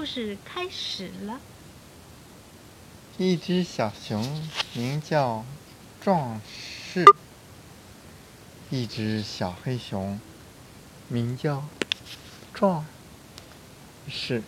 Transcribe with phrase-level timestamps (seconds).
[0.00, 1.38] 故事开始了。
[3.18, 4.26] 一只小熊
[4.72, 5.44] 名叫
[6.00, 7.04] 壮士，
[8.70, 10.18] 一只小黑熊
[11.08, 11.64] 名叫
[12.54, 12.86] 壮
[14.08, 14.42] 士。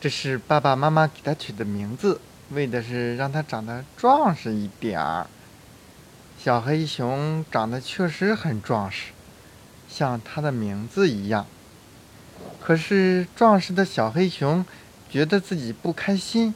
[0.00, 2.20] 这是爸爸妈妈给它取的名字，
[2.50, 5.26] 为的是让它长得壮实一点儿。
[6.38, 9.10] 小黑熊长得确实很壮实，
[9.88, 11.48] 像它的名字一样。
[12.66, 14.66] 可是壮实的小黑熊
[15.08, 16.52] 觉得自己不开心，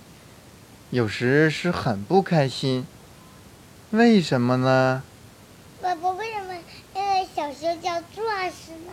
[0.90, 2.84] 有时是很不开心。
[3.90, 5.04] 为什么呢？
[5.80, 6.52] 爸爸，为什么
[6.94, 8.92] 那个小熊叫壮实呢？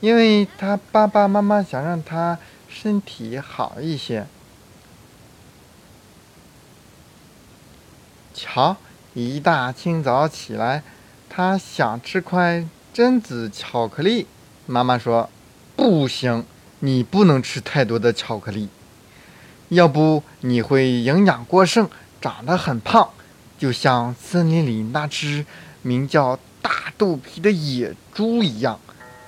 [0.00, 2.38] 因为他爸爸妈妈想让他
[2.68, 4.26] 身体好一些。
[8.34, 8.76] 瞧，
[9.14, 10.82] 一大清早起来，
[11.30, 14.26] 他想吃块榛子巧克力。
[14.66, 15.30] 妈妈说
[15.76, 16.44] ：“不行，
[16.80, 18.68] 你不能吃太多的巧克力，
[19.68, 21.88] 要不你会营养过剩，
[22.20, 23.10] 长得很胖，
[23.58, 25.44] 就像森林里那只
[25.82, 28.78] 名叫大肚皮的野猪一样，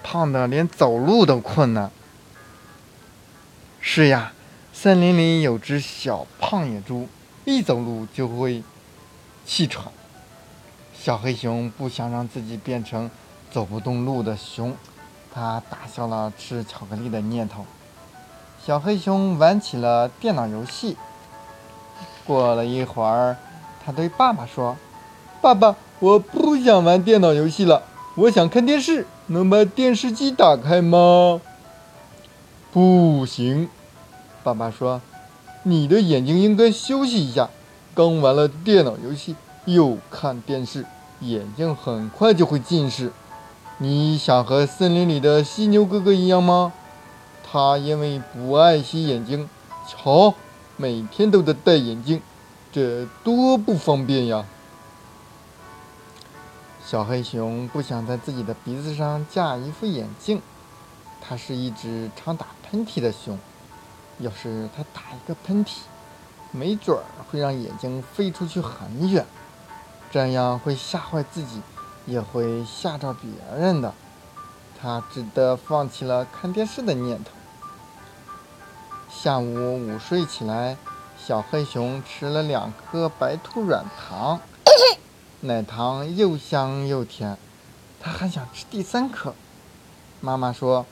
[0.02, 1.90] 胖的连走路都困难。”
[3.80, 4.32] 是呀，
[4.72, 7.08] 森林里有只小胖野猪，
[7.44, 8.62] 一走路就会
[9.44, 9.86] 气喘。
[10.98, 13.10] 小黑熊不想让自己变成
[13.50, 14.74] 走不动路的熊，
[15.34, 17.66] 他打消了吃巧克力的念头。
[18.64, 20.96] 小黑熊玩起了电脑游戏。
[22.24, 23.36] 过了一会儿，
[23.84, 24.76] 他对爸爸说
[25.42, 27.82] ：“爸爸，我不想玩电脑游戏了，
[28.14, 31.40] 我想看电视，能把电视机打开吗？”
[32.72, 33.68] 不行，
[34.42, 35.02] 爸爸说
[35.64, 37.50] ：“你的眼睛应该休息一下，
[37.92, 40.86] 刚玩了电脑游戏又看电视，
[41.20, 43.12] 眼睛很快就会近视。
[43.84, 46.72] 你想和森林里的犀牛哥哥一样吗？
[47.42, 49.46] 他因为不爱惜眼睛，
[49.86, 50.32] 瞧，
[50.78, 52.22] 每天都得戴眼镜，
[52.72, 54.46] 这多不方便呀！”
[56.82, 60.40] 小黑熊不想在自己的鼻子上架一副眼镜。
[61.20, 63.38] 它是一只常打喷嚏的熊，
[64.18, 65.80] 要是它打一个喷嚏，
[66.52, 69.26] 没准儿会让眼睛飞出去很远，
[70.10, 71.60] 这样会吓坏自己，
[72.06, 73.92] 也会吓着别人的。
[74.80, 77.30] 他只得放弃了看电视的念头。
[79.08, 80.76] 下午午睡起来，
[81.16, 84.40] 小黑熊吃了两颗白兔软糖，
[85.40, 87.38] 奶糖又香又甜，
[88.00, 89.34] 它还想吃第三颗。
[90.20, 90.84] 妈妈说。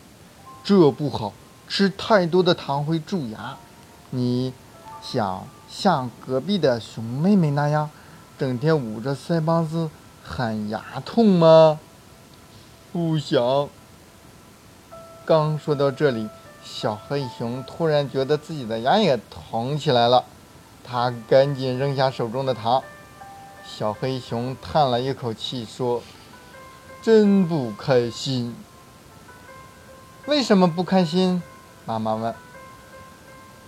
[0.64, 1.32] 这不好，
[1.66, 3.56] 吃太多的糖会蛀牙。
[4.10, 4.54] 你
[5.02, 7.90] 想像隔壁的熊妹妹那样，
[8.38, 9.90] 整天捂着腮帮子
[10.25, 11.81] 喊牙痛吗？
[12.93, 13.69] 不想。
[15.25, 16.28] 刚说到这里，
[16.62, 20.25] 小黑熊突然觉得自己的牙也疼起来了，
[20.84, 22.83] 他赶紧扔下手中的糖。
[23.65, 26.03] 小黑熊叹了一口气说
[27.03, 28.54] ：“真不开心。”
[30.27, 31.43] 为什么不开心？
[31.84, 32.34] 妈妈问。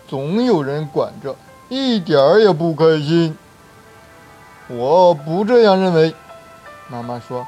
[0.07, 1.35] 总有人管着，
[1.69, 3.37] 一点儿也不开心。
[4.69, 6.15] 我不这样认为。
[6.89, 7.47] 妈妈说：“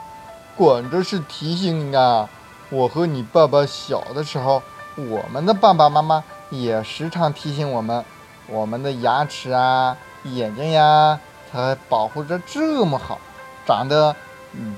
[0.56, 2.28] 管着是提醒你啊。
[2.70, 4.62] 我和你爸爸小的时候，
[4.97, 8.04] 我们的爸爸妈妈也时常提醒我们，
[8.48, 11.20] 我们的牙齿啊、眼睛呀，
[11.52, 13.19] 才保护着这么好，
[13.66, 14.16] 长得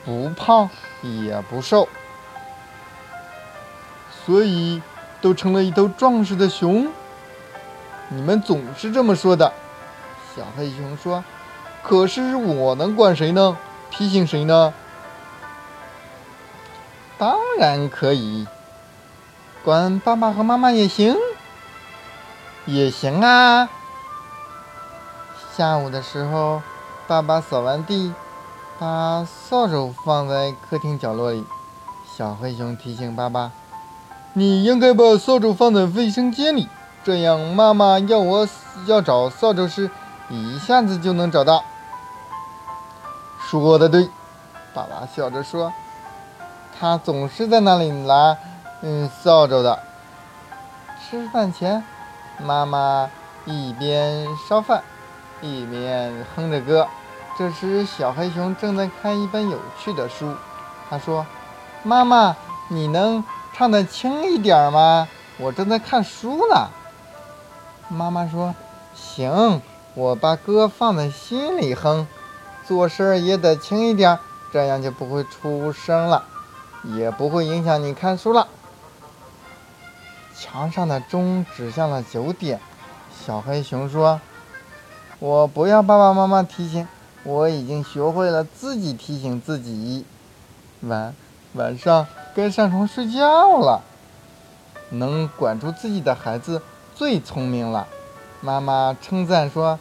[0.04, 0.68] 不胖
[1.02, 1.88] 也不瘦。”
[4.26, 4.82] 所以，
[5.22, 6.88] 都成了一头壮实的熊。
[8.08, 9.52] 你们总是这么说的。
[10.36, 11.24] 小黑熊说
[11.82, 13.56] ：“可是我能管谁呢？
[13.90, 14.72] 提醒谁呢？”
[17.18, 18.46] 当然可以，
[19.64, 21.16] 管爸爸和妈妈也行。
[22.64, 23.68] 也行啊。
[25.56, 26.62] 下午的时候，
[27.08, 28.14] 爸爸扫完地，
[28.78, 31.44] 把扫帚放在客厅角落里。
[32.16, 33.50] 小黑熊提醒爸爸。
[34.34, 36.68] 你应该把扫帚放在卫生间里，
[37.02, 38.48] 这样妈妈要我
[38.86, 39.90] 要找扫帚时，
[40.28, 41.64] 一下子就能找到。
[43.50, 44.06] 说的对，
[44.74, 45.72] 爸爸笑着说
[46.78, 48.36] ：“他总是在那里拿
[48.82, 49.78] 嗯扫帚的。”
[51.00, 51.82] 吃饭前，
[52.44, 53.08] 妈妈
[53.46, 54.82] 一边烧饭，
[55.40, 56.86] 一边哼着歌。
[57.38, 60.36] 这时，小黑熊正在看一本有趣的书。
[60.90, 61.24] 他说
[61.82, 62.36] ：“妈妈，
[62.68, 63.24] 你能？”
[63.56, 65.08] 唱的轻一点吗？
[65.38, 66.68] 我正在看书呢。
[67.88, 68.54] 妈妈说
[68.94, 69.62] ：“行，
[69.94, 72.06] 我把歌放在心里哼，
[72.68, 74.18] 做事也得轻一点，
[74.52, 76.22] 这样就不会出声了，
[76.84, 78.46] 也不会影响你看书了。”
[80.36, 82.60] 墙上的钟指向了九点。
[83.24, 84.20] 小黑熊说
[85.18, 86.86] ：“我不要爸爸妈妈提醒，
[87.24, 90.04] 我已经学会了自己提醒自己。
[90.82, 91.14] 晚
[91.54, 93.80] 晚上该上床睡觉了。
[94.90, 96.60] 能管住自己的孩子
[96.94, 97.88] 最聪明了。”
[98.40, 99.78] 妈妈称赞说：“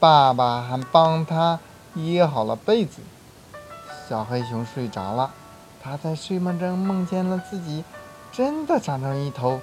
[0.00, 1.60] 爸爸还帮他
[2.06, 3.02] 掖好了被子。”
[4.08, 5.30] 小黑熊睡着了，
[5.82, 7.84] 他在睡梦中梦见了自己
[8.32, 9.60] 真的长成一头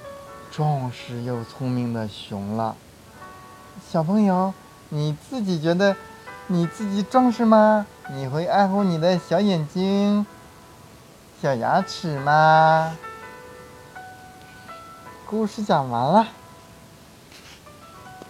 [0.52, 2.76] 壮实又聪明的熊了。
[3.90, 4.54] 小朋友，
[4.88, 5.96] 你自己觉得
[6.46, 7.86] 你自己壮实吗？
[8.10, 10.24] 你会爱护你的小眼睛、
[11.42, 12.96] 小牙齿吗？
[15.28, 16.28] 故事讲完了。